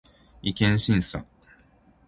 [0.41, 1.23] 違憲審査